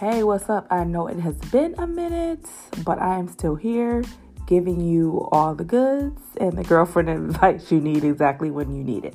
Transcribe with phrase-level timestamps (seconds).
[0.00, 0.66] Hey, what's up?
[0.70, 2.46] I know it has been a minute,
[2.86, 4.02] but I am still here
[4.46, 9.04] giving you all the goods and the girlfriend advice you need exactly when you need
[9.04, 9.14] it.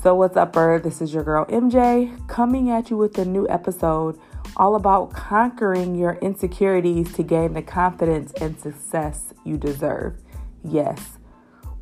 [0.00, 0.84] So, what's up, Bird?
[0.84, 4.16] This is your girl MJ coming at you with a new episode
[4.56, 10.14] all about conquering your insecurities to gain the confidence and success you deserve.
[10.62, 11.18] Yes,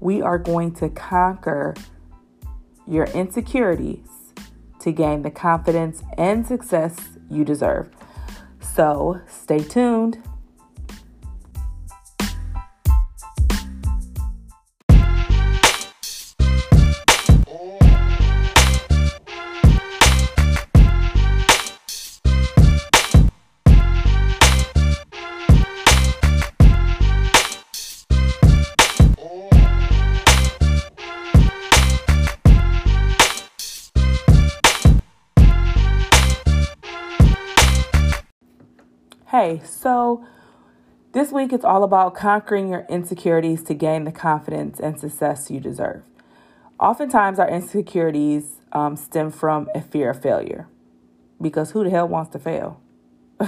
[0.01, 1.75] we are going to conquer
[2.87, 4.09] your insecurities
[4.81, 6.97] to gain the confidence and success
[7.29, 7.91] you deserve.
[8.75, 10.19] So, stay tuned.
[39.39, 40.25] Hey, so
[41.13, 45.61] this week it's all about conquering your insecurities to gain the confidence and success you
[45.61, 46.05] deserve.
[46.81, 50.69] Oftentimes, our insecurities um, stem from a fear of failure
[51.39, 52.81] because who the hell wants to fail?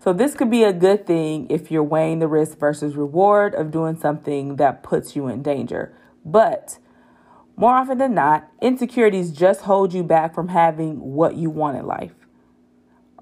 [0.00, 3.72] so, this could be a good thing if you're weighing the risk versus reward of
[3.72, 5.92] doing something that puts you in danger.
[6.24, 6.78] But
[7.56, 11.84] more often than not, insecurities just hold you back from having what you want in
[11.84, 12.14] life.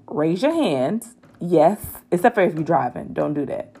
[0.05, 1.79] Raise your hands yes,
[2.11, 3.75] except for if you're driving, don't do that.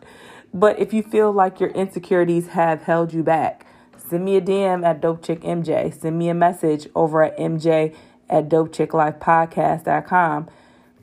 [0.53, 3.65] But if you feel like your insecurities have held you back,
[3.97, 5.93] send me a DM at Dope Chick MJ.
[5.93, 7.95] Send me a message over at MJ
[8.29, 10.49] at dopechicklifepodcast.com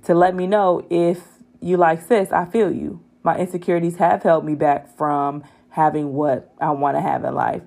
[0.05, 1.23] to let me know if
[1.61, 2.33] you like this.
[2.33, 3.01] I feel you.
[3.23, 7.63] My insecurities have held me back from having what I want to have in life.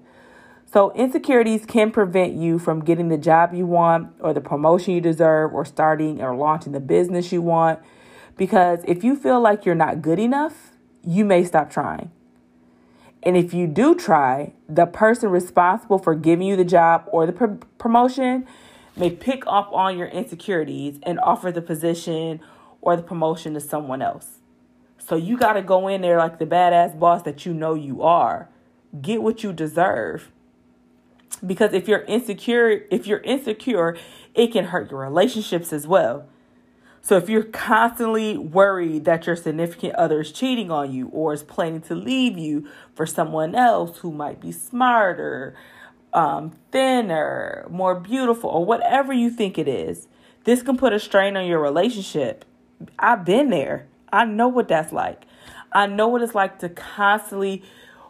[0.72, 5.02] So, insecurities can prevent you from getting the job you want, or the promotion you
[5.02, 7.80] deserve, or starting or launching the business you want.
[8.40, 10.72] Because if you feel like you're not good enough,
[11.06, 12.10] you may stop trying.
[13.22, 17.34] And if you do try, the person responsible for giving you the job or the
[17.34, 18.48] pr- promotion
[18.96, 22.40] may pick up on your insecurities and offer the position
[22.80, 24.40] or the promotion to someone else.
[24.98, 28.04] So you got to go in there like the badass boss that you know you
[28.04, 28.48] are.
[29.02, 30.32] Get what you deserve.
[31.46, 33.98] Because if you're insecure, if you're insecure,
[34.34, 36.26] it can hurt your relationships as well.
[37.02, 41.44] So if you're constantly worried that your significant other is cheating on you or is
[41.44, 45.56] planning to leave you for someone else who might be smarter,
[46.14, 50.08] um, thinner, more beautiful, or whatever you think it is,
[50.44, 52.46] this can put a strain on your relationship.
[52.98, 53.88] I've been there.
[54.12, 55.24] I know what that's like.
[55.72, 57.64] I know what it's like to constantly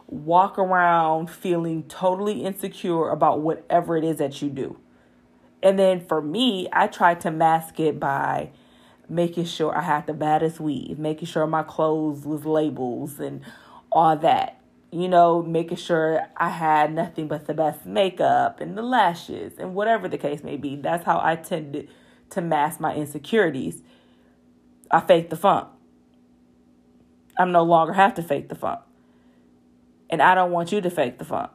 [0.06, 4.78] walk around feeling totally insecure about whatever it is that you do.
[5.62, 8.50] And then for me, I try to mask it by
[9.10, 13.42] making sure I had the baddest weave, making sure my clothes was labels and
[13.90, 14.60] all that.
[14.92, 19.74] You know, making sure I had nothing but the best makeup and the lashes and
[19.74, 20.76] whatever the case may be.
[20.76, 21.88] That's how I tended
[22.30, 23.82] to mask my insecurities.
[24.90, 25.68] I faked the funk.
[27.36, 28.80] I'm no longer have to fake the funk.
[30.08, 31.50] And I don't want you to fake the funk.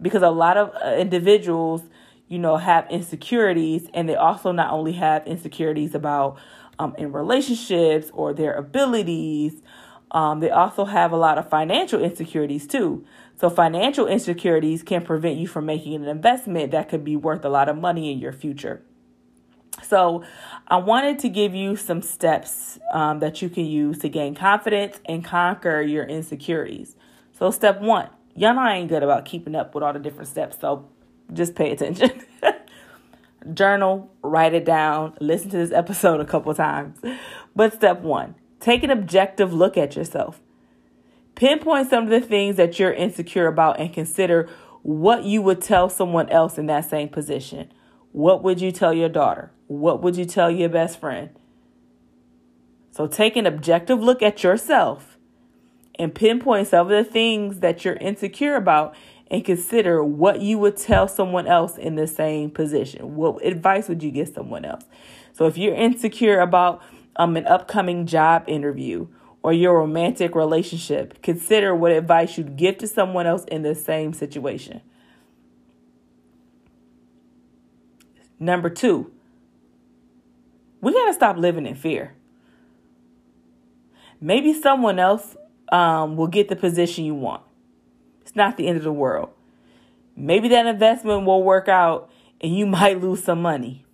[0.00, 1.82] Because a lot of uh, individuals
[2.28, 6.38] you know, have insecurities, and they also not only have insecurities about
[6.78, 9.62] um, in relationships or their abilities,
[10.10, 13.04] um, they also have a lot of financial insecurities too.
[13.38, 17.48] So, financial insecurities can prevent you from making an investment that could be worth a
[17.48, 18.82] lot of money in your future.
[19.82, 20.24] So,
[20.66, 25.00] I wanted to give you some steps um, that you can use to gain confidence
[25.04, 26.96] and conquer your insecurities.
[27.38, 30.28] So, step one, y'all know I ain't good about keeping up with all the different
[30.28, 30.58] steps.
[30.60, 30.88] So,
[31.32, 32.22] just pay attention.
[33.54, 36.98] Journal, write it down, listen to this episode a couple times.
[37.54, 40.40] But step one, take an objective look at yourself.
[41.36, 44.48] Pinpoint some of the things that you're insecure about and consider
[44.82, 47.72] what you would tell someone else in that same position.
[48.12, 49.50] What would you tell your daughter?
[49.66, 51.30] What would you tell your best friend?
[52.90, 55.18] So take an objective look at yourself
[55.98, 58.94] and pinpoint some of the things that you're insecure about
[59.28, 63.16] and consider what you would tell someone else in the same position.
[63.16, 64.84] What advice would you give someone else?
[65.32, 66.82] So if you're insecure about
[67.16, 69.08] um, an upcoming job interview
[69.42, 74.12] or your romantic relationship, consider what advice you'd give to someone else in the same
[74.12, 74.80] situation.
[78.38, 79.10] Number two,
[80.80, 82.14] we got to stop living in fear.
[84.20, 85.36] Maybe someone else
[85.72, 87.42] um, will get the position you want
[88.34, 89.30] not the end of the world.
[90.16, 93.84] Maybe that investment will work out and you might lose some money.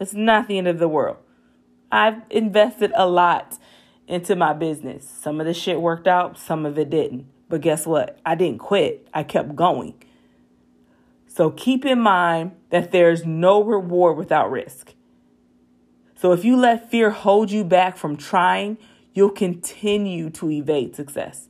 [0.00, 1.18] It's not the end of the world.
[1.90, 3.58] I've invested a lot
[4.06, 5.08] into my business.
[5.08, 7.26] Some of the shit worked out, some of it didn't.
[7.48, 8.18] But guess what?
[8.24, 9.08] I didn't quit.
[9.12, 9.94] I kept going.
[11.26, 14.94] So keep in mind that there's no reward without risk.
[16.16, 18.76] So if you let fear hold you back from trying,
[19.14, 21.48] you'll continue to evade success.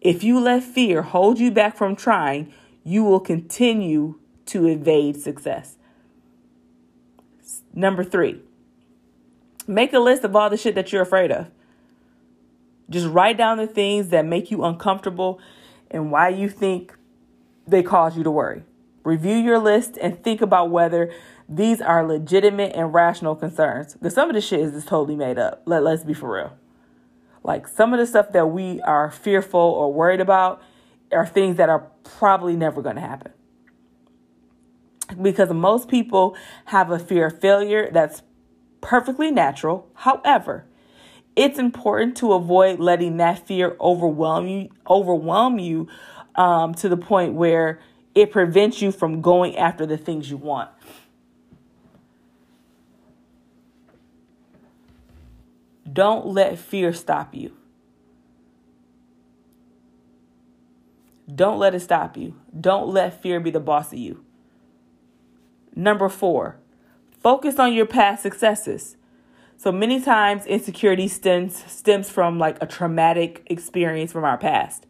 [0.00, 2.52] If you let fear hold you back from trying,
[2.84, 5.76] you will continue to evade success.
[7.74, 8.40] Number three,
[9.66, 11.48] make a list of all the shit that you're afraid of.
[12.90, 15.40] Just write down the things that make you uncomfortable
[15.90, 16.94] and why you think
[17.66, 18.62] they cause you to worry.
[19.04, 21.12] Review your list and think about whether
[21.48, 23.94] these are legitimate and rational concerns.
[23.94, 25.62] Because some of the shit is just totally made up.
[25.66, 26.52] Let, let's be for real.
[27.48, 30.60] Like some of the stuff that we are fearful or worried about
[31.10, 33.32] are things that are probably never going to happen.
[35.22, 36.36] Because most people
[36.66, 38.20] have a fear of failure that's
[38.82, 39.90] perfectly natural.
[39.94, 40.66] However,
[41.36, 45.88] it's important to avoid letting that fear overwhelm you overwhelm you
[46.34, 47.80] um, to the point where
[48.14, 50.68] it prevents you from going after the things you want.
[55.92, 57.52] Don't let fear stop you.
[61.32, 62.34] Don't let it stop you.
[62.58, 64.24] Don't let fear be the boss of you.
[65.74, 66.56] Number four,
[67.22, 68.96] focus on your past successes.
[69.56, 74.86] So many times insecurity stems stems from like a traumatic experience from our past.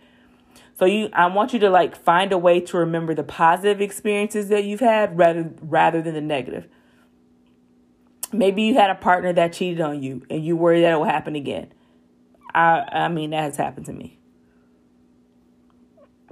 [0.79, 4.49] So you I want you to like find a way to remember the positive experiences
[4.49, 6.69] that you've had rather rather than the negative.
[8.33, 11.05] Maybe you had a partner that cheated on you and you worry that it will
[11.05, 11.73] happen again.
[12.55, 14.19] I I mean that has happened to me.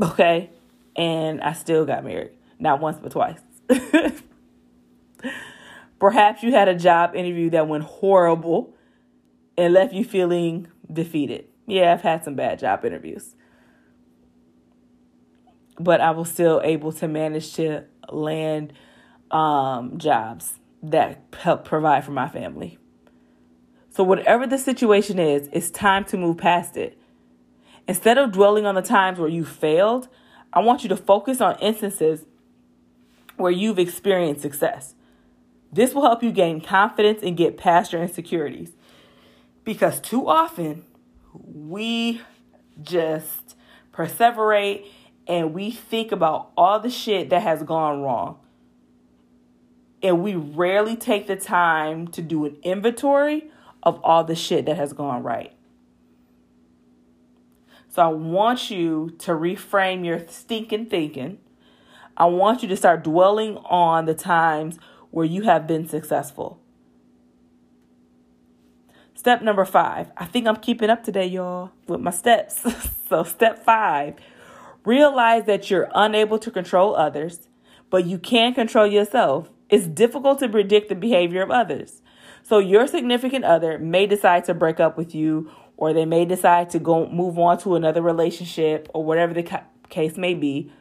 [0.01, 0.51] Okay?
[0.95, 2.33] And I still got married.
[2.59, 3.41] Not once but twice.
[5.99, 8.75] Perhaps you had a job interview that went horrible
[9.57, 11.47] and left you feeling defeated.
[11.67, 13.35] Yeah, I've had some bad job interviews.
[15.79, 18.75] But I was still able to manage to land
[19.31, 20.59] um, jobs
[20.91, 22.79] that help provide for my family.
[23.91, 26.99] So, whatever the situation is, it's time to move past it.
[27.89, 30.09] Instead of dwelling on the times where you failed,
[30.53, 32.27] I want you to focus on instances
[33.37, 34.95] where you've experienced success.
[35.73, 38.73] This will help you gain confidence and get past your insecurities.
[39.65, 40.85] Because too often
[41.33, 42.21] we
[42.83, 43.57] just
[43.93, 44.87] perseverate
[45.27, 48.39] and we think about all the shit that has gone wrong.
[50.03, 53.51] And we rarely take the time to do an inventory
[53.83, 55.53] of all the shit that has gone right.
[57.89, 61.39] So I want you to reframe your stinking thinking.
[62.17, 64.79] I want you to start dwelling on the times
[65.11, 66.61] where you have been successful.
[69.15, 70.11] Step number five.
[70.17, 72.65] I think I'm keeping up today, y'all, with my steps.
[73.09, 74.17] so, step five
[74.87, 77.49] realize that you're unable to control others,
[77.91, 79.51] but you can control yourself.
[79.69, 82.03] It's difficult to predict the behavior of others.
[82.43, 86.71] So, your significant other may decide to break up with you, or they may decide
[86.71, 90.73] to go move on to another relationship, or whatever the ca- case may be.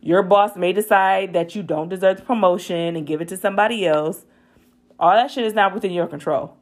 [0.00, 3.86] Your boss may decide that you don't deserve the promotion and give it to somebody
[3.86, 4.24] else.
[4.98, 6.56] All that shit is not within your control.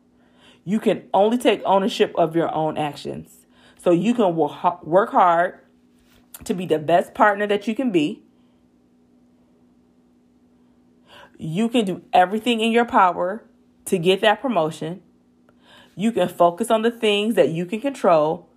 [0.64, 3.47] You can only take ownership of your own actions.
[3.78, 5.61] So you can work hard
[6.44, 8.23] to be the best partner that you can be.
[11.42, 13.42] You can do everything in your power
[13.87, 15.02] to get that promotion.
[15.97, 18.50] You can focus on the things that you can control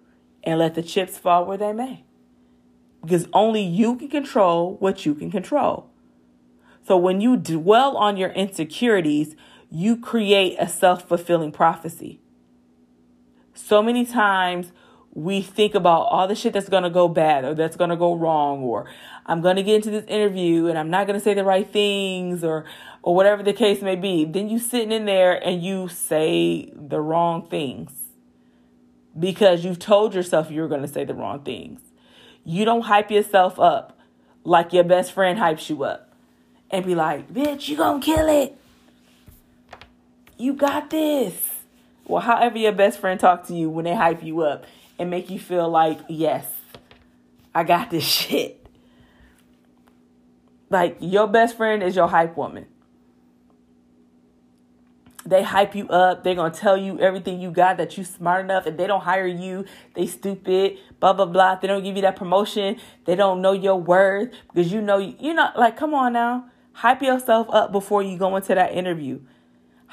[0.43, 2.03] and let the chips fall where they may
[3.01, 5.89] because only you can control what you can control.
[6.85, 9.35] So when you dwell on your insecurities,
[9.69, 12.19] you create a self fulfilling prophecy.
[13.53, 14.71] So many times
[15.15, 17.95] we think about all the shit that's going to go bad or that's going to
[17.95, 18.85] go wrong or
[19.25, 21.71] I'm going to get into this interview and I'm not going to say the right
[21.71, 22.65] things or
[23.03, 24.25] or whatever the case may be.
[24.25, 27.91] Then you sitting in there and you say the wrong things
[29.17, 31.81] because you've told yourself you're going to say the wrong things.
[32.43, 33.99] You don't hype yourself up
[34.43, 36.11] like your best friend hypes you up
[36.71, 38.57] and be like, bitch, you gonna kill it.
[40.37, 41.35] You got this.
[42.05, 44.65] Well, however your best friend talk to you when they hype you up
[44.99, 46.45] and make you feel like, yes,
[47.53, 48.65] I got this shit.
[50.69, 52.65] Like your best friend is your hype woman.
[55.25, 56.23] They hype you up.
[56.23, 58.67] They're gonna tell you everything you got that you smart enough.
[58.67, 60.77] If they don't hire you, they stupid.
[60.99, 61.53] Blah blah blah.
[61.53, 62.77] If they don't give you that promotion.
[63.05, 66.49] They don't know your worth because you know you know like come on now.
[66.73, 69.19] Hype yourself up before you go into that interview.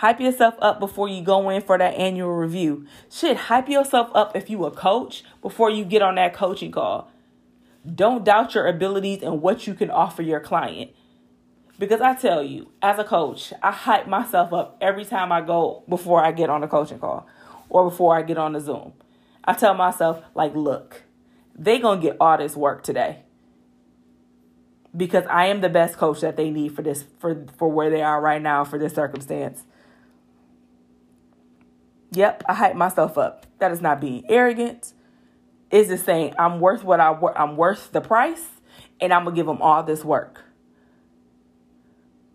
[0.01, 2.87] Hype yourself up before you go in for that annual review.
[3.11, 7.11] Shit, hype yourself up if you a coach before you get on that coaching call.
[7.85, 10.93] Don't doubt your abilities and what you can offer your client.
[11.79, 15.83] Because I tell you, as a coach, I hype myself up every time I go
[15.87, 17.27] before I get on a coaching call
[17.69, 18.95] or before I get on the Zoom.
[19.45, 21.03] I tell myself, like, look,
[21.55, 23.19] they gonna get all this work today.
[24.97, 28.01] Because I am the best coach that they need for this for for where they
[28.01, 29.65] are right now for this circumstance.
[32.13, 33.47] Yep, I hype myself up.
[33.59, 34.95] That is not being arrogant.
[35.71, 38.49] Is just saying I'm worth what I I'm worth the price,
[39.01, 40.43] and I'm gonna give them all this work.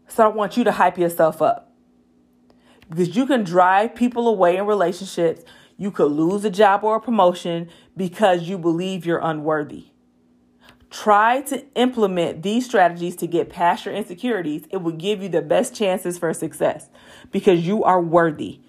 [0.08, 1.74] So I want you to hype yourself up
[2.89, 5.44] because you can drive people away in relationships.
[5.77, 9.88] You could lose a job or a promotion because you believe you're unworthy.
[10.89, 14.65] Try to implement these strategies to get past your insecurities.
[14.70, 16.89] It will give you the best chances for success
[17.32, 18.62] because you are worthy.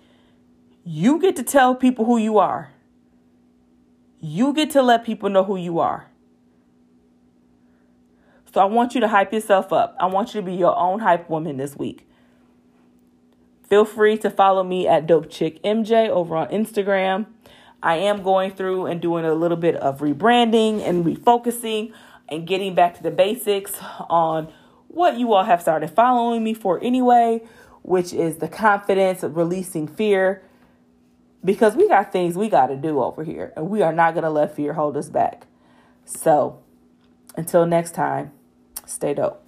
[0.89, 2.71] You get to tell people who you are.
[4.21, 6.07] You get to let people know who you are.
[8.55, 9.97] So I want you to hype yourself up.
[9.99, 12.09] I want you to be your own hype woman this week.
[13.69, 17.27] Feel free to follow me at Dope Chick MJ over on Instagram.
[17.83, 21.93] I am going through and doing a little bit of rebranding and refocusing
[22.29, 23.77] and getting back to the basics
[24.09, 24.53] on
[24.87, 27.43] what you all have started following me for anyway,
[27.83, 30.43] which is the confidence of releasing fear
[31.45, 34.25] because we got things we got to do over here and we are not going
[34.25, 35.47] to let fear hold us back.
[36.05, 36.63] So,
[37.37, 38.33] until next time,
[38.87, 39.46] stay dope.